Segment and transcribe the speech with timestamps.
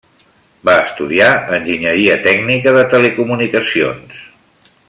[0.69, 1.27] Va estudiar
[1.59, 4.29] enginyeria tècnica de telecomunicacions.